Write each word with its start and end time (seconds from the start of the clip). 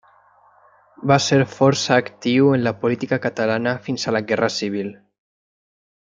Va 1.11 1.17
ser 1.25 1.37
força 1.51 1.99
actiu 2.05 2.49
en 2.55 2.63
la 2.69 2.73
política 2.85 3.21
catalana 3.27 3.75
fins 3.89 4.07
a 4.07 4.15
la 4.19 4.23
guerra 4.33 4.51
civil. 4.57 4.91